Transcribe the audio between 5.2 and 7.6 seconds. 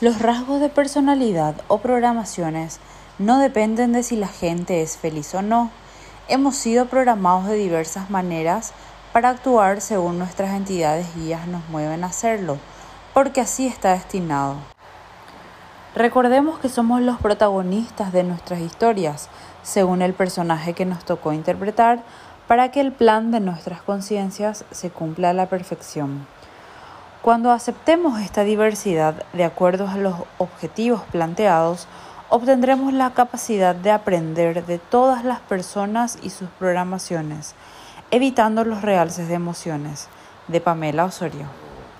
o no. Hemos sido programados de